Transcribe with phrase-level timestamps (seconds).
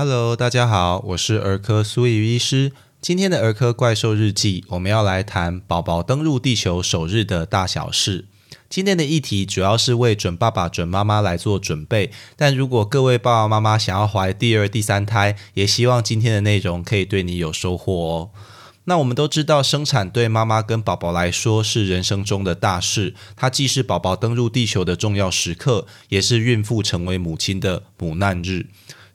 [0.00, 2.70] Hello，大家好，我是儿科苏怡医师。
[3.00, 8.26] 今天的儿科怪兽日记，我们要来谈宝宝登陆地球首日的大小事。
[8.70, 18.30] 今天的议题主要是为准爸爸、准妈妈来做准备，但如果各位爸爸妈妈想要怀第二、第三胎，也希望今天的内容可以对你有收获哦。
[18.84, 28.66] 那我们都知道，生产对妈妈跟宝宝来说是人生中的大事，它既是宝宝登陆地球的重要时刻，也是孕妇成为母亲的母难日。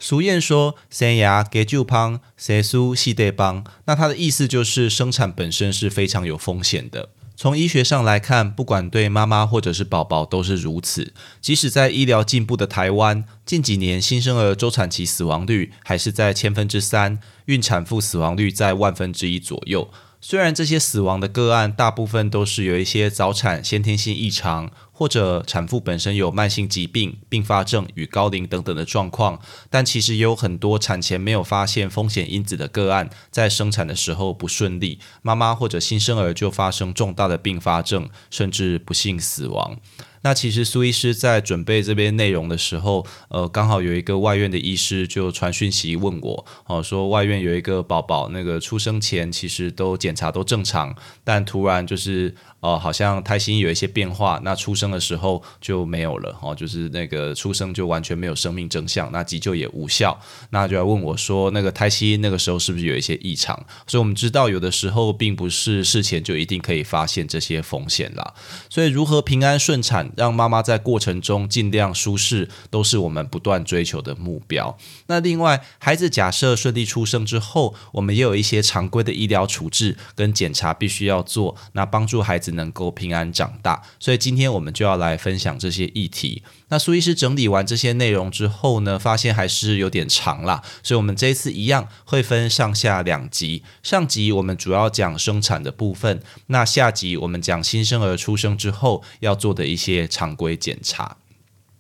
[0.04, 7.08] 俗谚说“生牙给就胖，生酥系得帮”，那它的意思就是生产本身是非常有风险的。
[7.38, 11.14] 从医学上来看，不管对妈妈或者是宝宝都是如此。
[11.40, 19.90] 即使在医疗进步的台湾，近几年新生儿周产期死亡率还是在千分之三，孕产妇死亡率在万分之一左右。
[20.20, 24.70] 虽然这些死亡的个案大部分都是有一些早产、先天性异常，
[25.04, 29.38] 或者产妇本身有慢性疾病、并发症与高龄等等的状况，
[29.70, 39.78] 但其实也有很多产前没有发现风险因子的个案，在生产的时候不顺利，妈妈或者新生儿就发生重大的并发症，甚至不幸死亡。
[40.22, 52.34] 那其实苏医师在准备这边内容的时候，呃，刚好有一个外院的医师就传讯息问我，哦，说外院有一个宝宝，那个出生前其实都检查都正常，但突然就是。
[52.64, 60.18] 哦，好像胎心有一些变化，那出生的时候就没有了哦，就是那个出生就完全没有生命征象，那急救也无效，
[60.52, 63.54] 那就要问我说，那个胎心那个时候是不是有一些异常？
[63.86, 68.34] 所以我们知道有的时候并不是事前就一定可以发现这些风险啦。
[68.70, 74.78] 所以如何平安顺产，让妈妈在过程中尽量舒适，都是我们不断追求的目标。
[75.08, 82.53] 那另外，孩子假设顺利出生之后，我们也有一些常规的医疗处置跟检查必须要做，那帮助孩子。
[82.54, 86.42] 能够平安长大，所以今天我们就要来分享这些议题。
[86.70, 93.64] 那苏医师整理完这些内容之后呢，发现还是有点长啦，所以我们这一次一样会分上下两集。
[93.84, 101.18] 上集我们主要讲生产的部分，那下集我们讲新生儿出生之后要做的一些常规检查。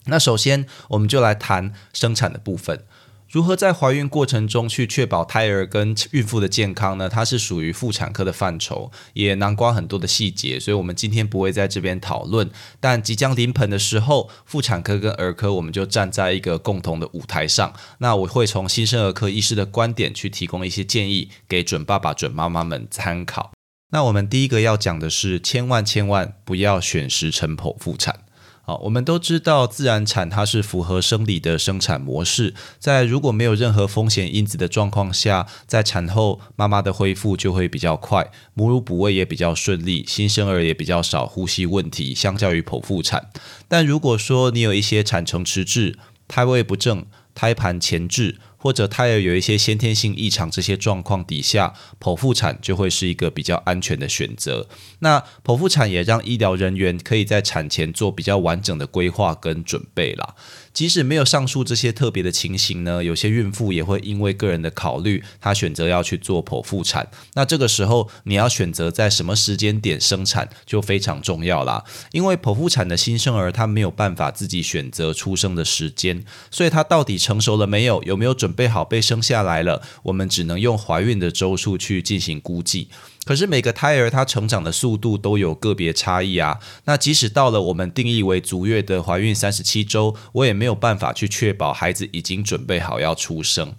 [0.05, 2.85] 那首先我们就来谈生产的部分。
[3.33, 7.09] 如何在怀孕过程中去确保胎儿跟孕妇的健康呢？
[7.09, 12.47] 它是属于妇产科的范畴，也囊括很多的细节，所以我们今天不会在这边讨论。
[12.79, 17.73] 但即将临盆的时候，妇产科跟儿科我们就站在一个共同的舞台上。
[17.97, 23.51] 那我会从新生儿科医师的观点去提供一些建议，给准爸爸、准妈妈们参考。
[23.89, 28.19] 那我们第一个要讲的是，千万千万不要选时辰剖腹产。
[28.65, 43.29] 好，我们都知道自然产它是符合生理的生产模式，在如果没有任何风险因子的状况下，在产后妈妈的恢复就会比较快，母乳补喂也比较顺利，新生儿也比较少呼吸问题，相较于剖腹产。
[43.67, 45.97] 但如果说你有一些产程迟滞、
[46.29, 54.69] 胎位不正、胎盘前置，或者胎儿有一些先天性异常，这些状况底下，剖腹产就会是一个比较安全的选择。
[54.99, 60.35] 那剖腹产也让医疗人员可以在产前做比较完整的规划跟准备啦。
[60.71, 67.09] 即使没有上述这些特别的情形呢，有些孕妇也会因为个人的考虑，她选择要去做剖腹产。
[67.33, 71.83] 那这个时候，你要选择在什么时间点生产就非常重要啦。
[72.11, 82.87] 因为剖腹产的新生儿他没有办法自己选择出生的时间，所以他到底成熟了没有，有没有准备好被生下来了，我们只能用怀孕的周数去进行估计。
[83.25, 86.59] 可是每个胎儿它成长的速度都有个别差异啊。
[86.85, 93.73] 那即使到了我们定义为足月的怀孕三十七周，我也没有办法去确保孩子已经准备好要出生。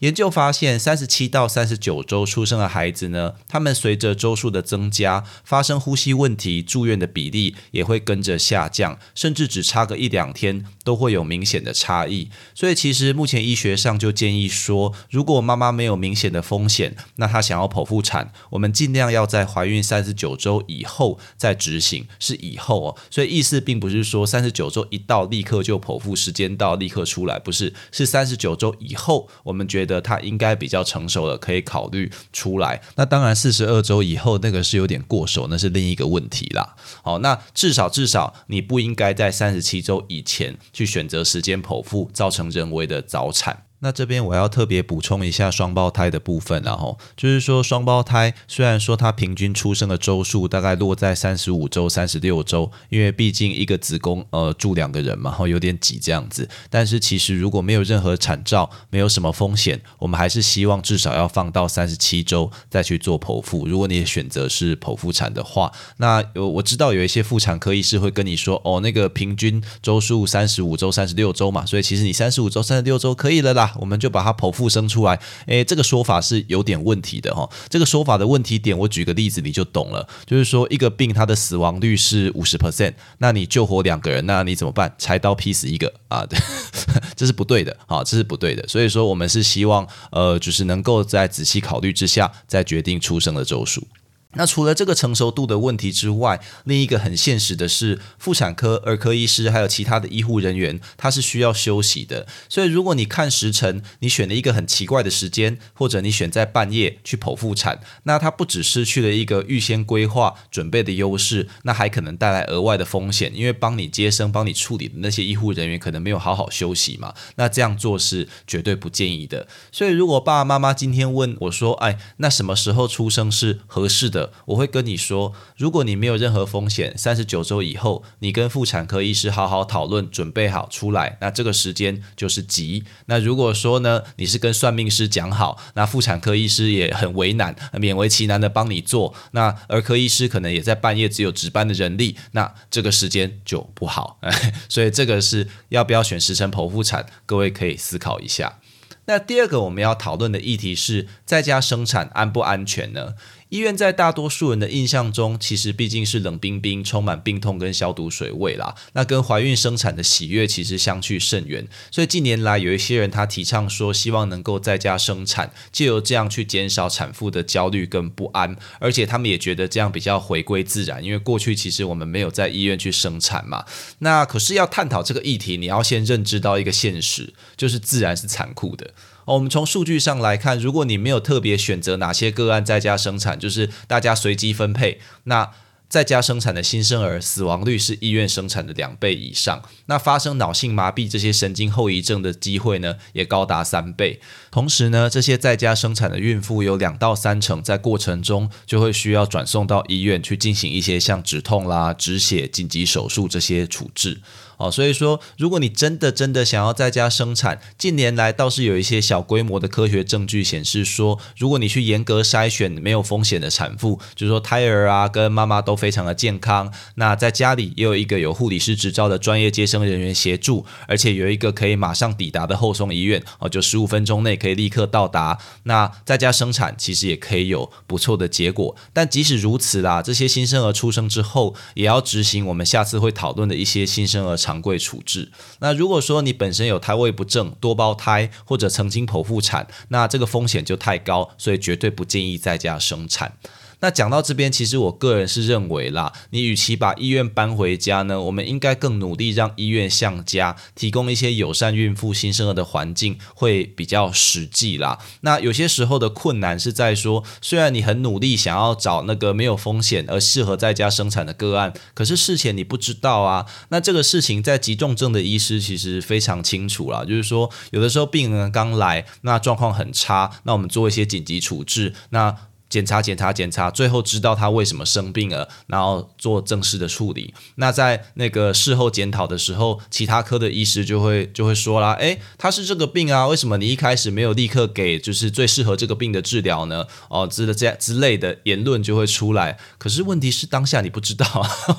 [0.00, 12.30] 研究发现，三十七到三十九周出生的孩子呢，他们随着周数的增加，发生呼吸问题住院的比例也会跟着下降，甚至只差个一两天都会有明显的差异。
[12.54, 22.96] 所以，其实目前医学上就建议说，如果妈妈没有明显的风险，那她想要剖腹产，我们尽量要在怀孕三十九周以后再执行，是以后哦。
[23.10, 29.87] 所以意思并不是说三十九周一到立刻就剖腹，时间到立刻出来，不是，是三十九周以后，我们觉。
[29.88, 32.80] 的他应该比较成熟了，可以考虑出来。
[32.94, 36.76] 那当然，四十二周以后那个是有点过手，那是另一个问题啦。
[37.02, 43.64] 好，那至少至少你不应该在三十七周以前去选择时间剖腹，造成人为的早产。
[43.80, 56.48] 那这边我要特别补充一下双胞胎的部分，然后就是说双胞胎虽然说它平均出生的周数大概落在三十五周、三十六周，因为毕竟一个子宫呃住两个人嘛，然后有点挤这样子。
[56.68, 63.68] 但是其实如果没有任何产兆，没有什么风险，我们还是希望至少要放到三十七周再去做剖腹。
[63.68, 73.67] 如果你选择是剖腹产的话，那有我知道有一些妇产科医师会跟你说，哦，那个平均周数三十五周、三十六周嘛，所以其实你三十五周、三十六周可以了啦。
[73.76, 75.18] 我们就把它剖腹生出来。
[75.46, 77.48] 诶，这个说法是有点问题的哈。
[77.68, 80.08] 这个说法的问题点，我举个例子你就懂了。
[80.26, 84.94] 就是说，一个病它的死亡率是五十 percent，那你救活两个人，那你怎么办？
[84.98, 86.24] 柴刀劈死一个啊？
[86.26, 86.38] 对，
[87.16, 88.66] 这是不对的啊，这是不对的。
[88.68, 93.86] 所以说，我们是希望呃，就是能够在仔细考虑之下，再决定出生的周数。
[94.34, 102.26] 那除了这个成熟度的问题之外，另一个很现实的是，妇产科、儿科医师还有其他的医护人员，他是需要休息的。
[102.46, 117.14] 所以，如果你看时辰，你选了一个很奇怪的时间，或者你选在半夜去剖腹产，那它不只失去了一个预先规划准备的优势，那还可能带来额外的风险，因为帮你接生、帮你处理的那些医护人员可能没有好好休息嘛。
[117.36, 119.48] 那这样做是绝对不建议的。
[119.72, 132.84] 所以，如果爸爸妈妈今天问我说：“哎，那什么时候出生是合适的？”我会跟你说，如果你没有任何风险，三十九周以后，你跟妇产科医师好好讨论，准备好出来，那这个时间就是急。
[133.06, 144.20] 那如果说呢，你是跟算命师讲好，那妇产科医师也很为难，勉为其难的帮你做，那儿科医师可能也在半夜只有值班的人力，那这个时间就不好。
[144.68, 148.58] 所以这个是要不要选时辰剖腹产，各位可以思考一下。
[149.06, 153.14] 那第二个我们要讨论的议题是，在家生产安不安全呢？
[153.50, 158.74] 医院在大多数人的印象中，其实毕竟是冷冰冰、充满病痛跟消毒水味啦。
[158.92, 161.66] 那跟怀孕生产的喜悦其实相去甚远。
[161.90, 168.56] 所以近年来有一些人他提倡说，希望能够在家生产，借由这样去减少产妇的焦虑跟不安。
[168.78, 173.64] 而且他们也觉得这样比较回归自然，因为过去其实我们没有在医院去生产嘛。
[174.00, 178.92] 那可是要探讨这个议题，你要先认知到一个现实，就是自然是残酷的。
[179.34, 185.50] 我们从数据上来看，如果你没有特别选择哪些个案在家生产，就是大家随机分配，那。
[185.88, 194.20] 在家生产的新生儿死亡率是医院生产的两倍以上，那发生脑性麻痹这些神经后遗症的机会呢，也高达三倍。
[194.50, 204.20] 同时呢，这些在家生产的孕妇有两到三成在过程中就会需要转送到医院去进行一些像止痛啦、止血、紧急手术这些处置。
[204.58, 215.78] 哦，所以说，如果你真的真的想要在家生产，近年来倒是有一些小规模的科学证据显示说，如果你去严格筛选没有风险的产妇，就是说胎儿啊跟妈妈都。
[215.78, 225.38] 非常的健康，那在家里也有一个有护理师执照的专业接生人员协助，而且有一个可以马上抵达的后送医院哦，就十五分钟内可以立刻到达。
[225.62, 235.30] 那在家生产其实也可以有不错的结果，但即使如此啦，这些新生儿出生之后也要执行我们下次会讨论的一些新生儿常规处置。
[235.58, 243.34] 那如果说你本身有胎位不正、多胞胎或者曾经剖腹产，那这个风险就太高，所以绝对不建议在家生产。
[243.80, 254.98] 那讲到这边，其实我个人是认为啦，你与其把医院搬回家呢，我们应该更努力让医院像家，提供一些友善孕妇新生儿的环境，会比较实际啦。
[255.20, 263.46] 那有些时候的困难是在说，虽然你很努力想要找那个没有风险而适合在家生产的个案，可是事前你不知道啊。
[263.68, 272.34] 那这个事情在急重症的医师其实非常清楚啦，就是说有的时候病人刚来，那状况很差，那我们做一些紧急处置，那。
[272.68, 277.32] 检查检查检查，最后知道他为什么生病了，然后做正式的处理。
[277.54, 289.58] 那在那个事后检讨的时候，其他科的医师就会就会说啦：“诶，他是这个病啊，为什么你一开始没有立刻给就是最适合这个病的治疗呢？”哦，之的这之类的言论就会出来。
[289.78, 291.26] 可是问题是当下你不知道，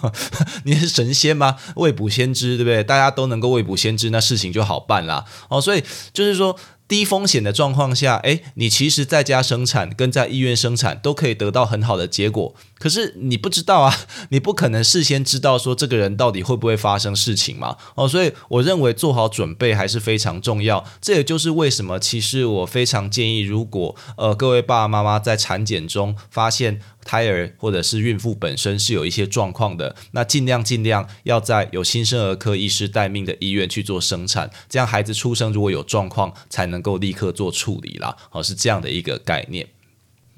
[0.65, 1.57] 你是神仙吗？
[1.75, 2.83] 未卜先知，对不对？
[2.83, 5.25] 大家都能够未卜先知，那事情就好办啦。
[5.49, 6.57] 哦，所以就是说。
[6.89, 12.55] 低风险的状况下，哎，你其实在家生产跟在医院生产都可以得到很好的结果。
[12.79, 13.95] 可是你不知道啊，
[14.31, 17.77] 你不可能事先知道说这个人到底会不会发生事情嘛？
[17.95, 20.83] 哦，所以我认为做好准备还是非常重要。
[21.01, 26.79] 这也就是为什么，其实我非常建议，如果呃各位爸爸妈妈在产检中发现。
[27.05, 38.15] 胎儿或者是孕妇本身是有一些状况的，那尽量尽量要在有新生儿科医师待命的医院去做生产，这样孩子出生如果有状况，才能够立刻做处理啦。
[38.31, 39.67] 哦，是这样的一个概念。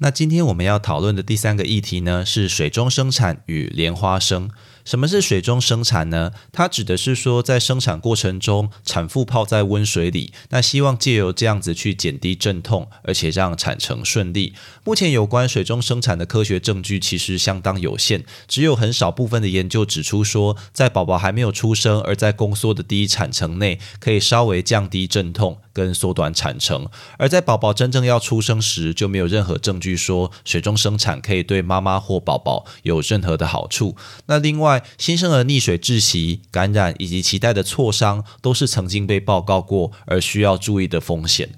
[0.02, 4.50] 那今天我们要讨论的第三个议题呢，是水中生产与莲花生。
[4.84, 6.32] 什么是水中生产呢？
[6.50, 14.54] 它指的是说，在生产过程中，产妇泡在温水里，那希望借由这样子去减低阵痛，而且让产程顺利。
[14.82, 25.58] 目前有关水中生产的科学证据其实相当有限，只有很少部分的研究指出说，在宝宝还没有出生而在宫缩的第一产程内，可以稍微降低阵痛。
[25.72, 26.88] 跟缩短产程。
[27.18, 33.96] 而在宝宝真正要出生时，就没有任何证据说水中生产可以对妈妈或宝宝有任何的好处。
[34.26, 41.50] 那另外，新生儿溺水窒息、感染以及脐带的挫伤，都是曾经被报告过而需要注意的风险。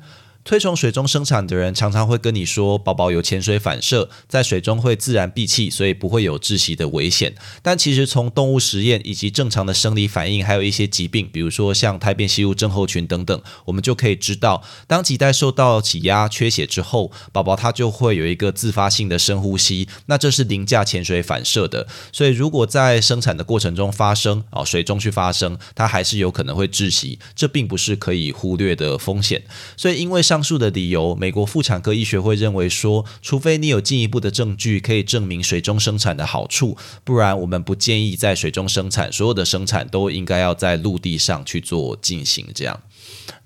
[0.44, 7.34] 推崇水中生产的人常常会跟你说，宝宝有潜水反射，在水中会自然闭气，所以不会有窒息的危险。
[7.62, 21.88] 但其实从动物实验以及正常的生理反应，还有一些疾病，比如说像胎变吸入症候群等等，我们就可以知道，当脐带受到挤压、缺血之后，宝宝他就会有一个自发性的深呼吸，那这是凌驾潜水反射的。
[22.12, 29.42] 所以如果在生产的过程中发生啊，水中去发生，它还是有可能会窒息，这并不是可以忽略的风险。
[29.78, 30.33] 所以因为上。
[30.34, 39.12] 上述的理由，美国妇产科医学会认为说，除非你有进一步的证据可以证明水中生产的好处，不然我们不建议在水中生产。
[39.12, 42.44] 所有的生产都应该要在陆地上去做进行。
[42.52, 42.82] 这样，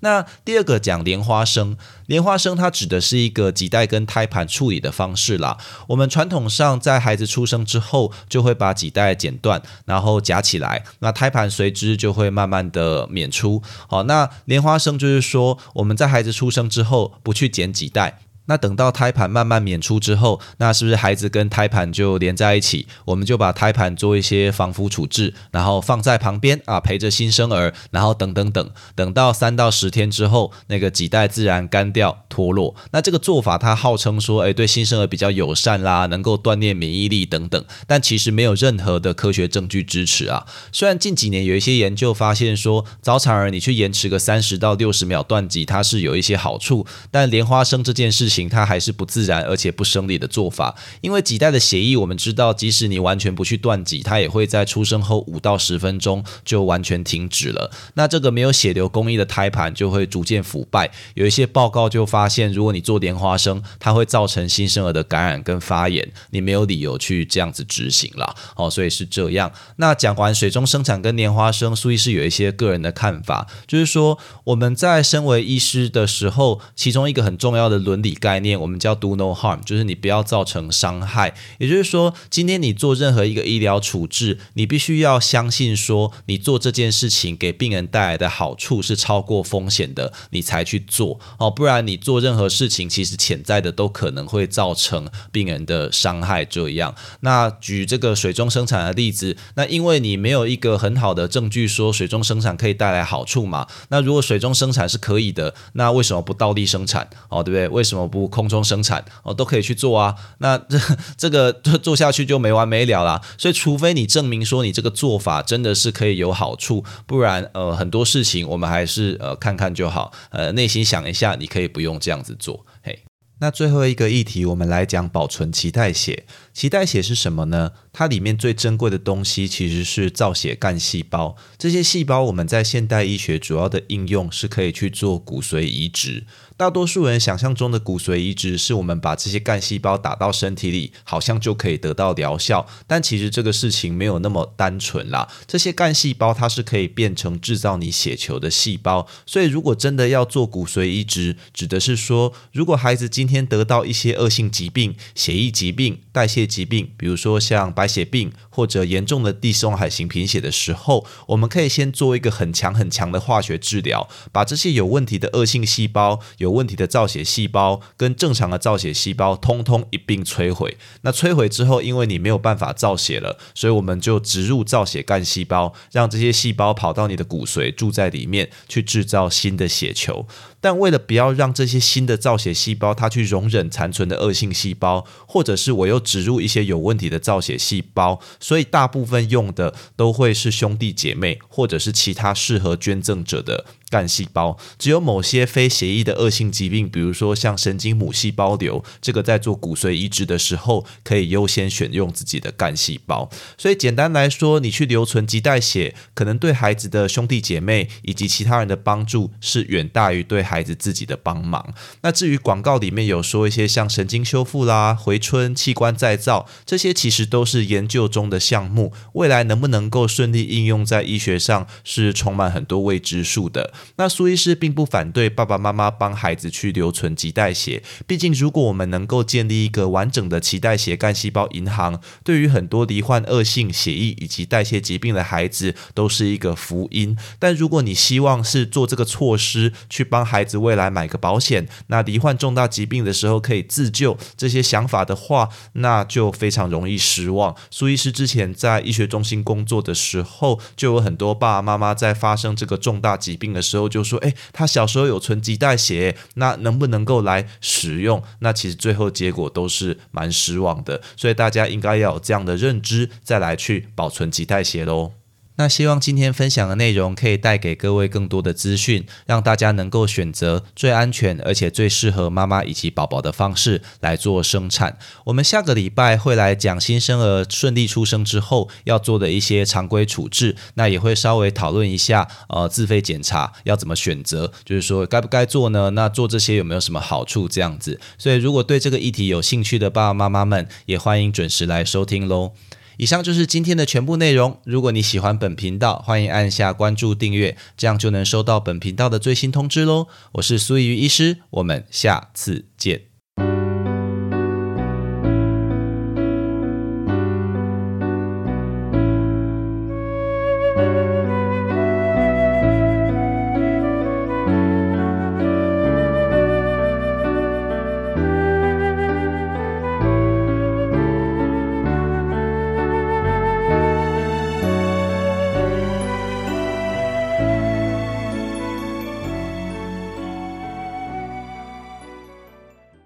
[0.01, 5.57] 那第二个讲莲花生，莲花生它指的是一个脐带跟胎盘处理的方式啦。
[5.87, 13.61] 我们传统上在孩子出生之后，就会把脐带剪断，然后夹起来，那胎盘随之就会慢慢的娩出。
[13.87, 18.19] 好，那莲花生就是说，我们在孩子出生之后不去剪脐带。
[18.49, 22.87] 那等到胎盘慢慢娩出之后，那是不是孩子跟胎盘就连在一起？
[23.05, 32.75] 我们就把胎盘做一些防腐处置，然后放在旁边啊，陪着新生儿，然后等等等，等到三到十天之后，那个脐带自然干掉脱落。
[32.91, 40.47] 那这个做法它号称说，哎，对新生儿比较友善啦，能够锻炼免疫力等等，但其实没有任何的科学证据支持啊。
[40.71, 48.38] 虽然近几年有一些研究发现说，早产儿你去延迟个三十到六十秒断脐，它是有一些好处，但莲花生这件事情。
[48.47, 57.71] 它还是不自然而且不生理的做法，因为脐带的血液，我们知道，即使你完全不去断脐，它也会在出生后五到十分钟就完全停止了。
[57.95, 60.91] 那这个没有血流供应的胎盘就会逐渐腐败。
[61.15, 68.35] 有一些报告就发现，如果你做莲花生，它会造成新生儿的感染跟发炎，你没有理由去这样子执行了。
[68.55, 69.51] 哦，所以是这样。
[69.77, 78.28] 那讲完水中生产跟莲花生，苏医师有一些个人的看法，就是说我们在身为医师的时候，其中一个很重要的伦理概。
[78.29, 81.33] 概念我们叫 do no harm，就是你不要造成伤害。
[81.57, 91.49] 也就是说，今天你做任何一个医疗处置，你必须要相信说，你做这件事情给病人带来的好处是超过风险的，你才去做哦。
[91.49, 96.45] 不然你做任何事情，其实潜在的都可能会造成病人的伤害。
[96.45, 103.65] 这样，那举这个水中生产的例子，那因为你没有一个很好的证据说水中生产可以带来好处嘛？
[103.89, 107.09] 那如果水中生产是可以的，那为什么不倒立生产？
[107.29, 107.67] 哦，对不对？
[107.67, 108.18] 为什么不？
[108.27, 110.15] 空中生产哦，都可以去做啊。
[110.39, 110.79] 那这
[111.17, 113.21] 这个做下去就没完没了啦。
[113.37, 120.11] 所以，除非你证明说你这个做法真的是可以有好处，不然呃很多事情我们还是呃看看就好。
[120.31, 122.65] 呃，内心想一下，你可以不用这样子做。
[122.83, 123.03] 嘿，
[123.39, 126.25] 那最后一个议题，我们来讲保存脐带血。
[126.55, 127.71] 脐带血是什么呢？
[127.93, 131.35] 它里面最珍贵的东西其实是造血干细胞。
[131.57, 136.25] 这些细胞我们在现代医学主要的应用是可以去做骨髓移植。
[136.59, 142.67] 大多数人想象中的骨髓移植是我们把这些干细胞打到身体里，好像就可以得到疗效。
[142.85, 145.29] 但其实这个事情没有那么单纯啦。
[145.47, 149.07] 这些干细胞它是可以变成制造你血球的细胞。
[149.25, 170.77] 所以如果真的要做骨髓移植，指的是说，如果孩子今天得到一些恶性疾病、血液疾病、代谢疾病，比如说像白血病或者严重的地中海型贫血的时候，我们可以先做一个很强很强的化学治疗，把这些有问题的恶性细胞有有问题的造血细胞跟正常的造血细胞通通一并摧毁。
[171.01, 180.25] 那摧毁之后，因为你没有办法造血了，所以我们就植入造血干细胞，让这些细胞跑到你的骨髓住在里面，去制造新的血球。
[180.61, 193.65] 但为了不要让这些新的造血细胞它去容忍残存的恶性细胞，或者是我又植入一些有问题的造血细胞，所以大部分用的都会是兄弟姐妹或者是其他适合捐赠者的。
[193.89, 203.29] 干细胞只有某些非协议的恶性疾病，比如说像神经母细胞瘤，这个在做骨髓移植的时候可以优先选用自己的干细胞。
[203.57, 211.73] 所以简单来说，你去留存脐带血，可能对孩子的兄弟姐妹以及其他人的帮助是远大于对孩子自己的帮忙。
[212.01, 223.73] 那至于广告里面有说一些像神经修复啦、回春、器官再造这些，其实都是研究中的项目，未来能不能够顺利应用在医学上，是充满很多未知数的。
[223.95, 237.17] 那苏医师并不反对爸爸妈妈帮孩子去留存脐带血，毕竟如果我们能够建立一个完整的脐带血干细胞银行，对于很多罹患恶性血液以及代谢疾病的孩子都是一个福音。
[237.37, 247.55] 但如果你希望是做这个措施去帮孩子未来买个保险，那罹患重大疾病的时候可以自救，这些想法的话，那就非常容易失望。
[247.69, 265.18] 苏医师之前在医学中心工作的时候，就有很多爸爸妈妈在发生这个重大疾病的时候，时候就说：“哎，他小时候有存脐带血，那能不能够来使用？”那其实最后结果都是蛮失望的，所以大家应该要有这样的认知，再来去保存脐带血喽。
[265.59, 274.97] 那希望今天分享的内容可以带给各位更多的资讯，让大家能够选择最安全而且最适合妈妈以及宝宝的方式来做生产。
[275.25, 285.89] 我们下个礼拜会来讲新生儿顺利出生之后要做的一些常规处置，那也会稍微讨论一下呃自费检查要怎么选择，就是说该不该做呢？
[285.89, 287.49] 那做这些有没有什么好处？
[287.49, 292.53] 这样子，所以如果对这个议题有兴趣的爸爸妈妈们，也欢迎准时来收听喽。
[292.99, 294.59] 以上就是今天的全部内容。
[294.65, 300.07] 如果你喜欢本频道，欢迎按下关注订阅，这样就能收到本频道的最新通知喽。
[300.33, 303.08] 我是苏怡医师，我们下次见。